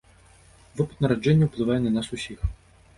Вопыт 0.79 1.03
нараджэння 1.07 1.45
ўплывае 1.51 1.79
на 1.87 1.91
нас 2.01 2.07
усіх. 2.19 2.39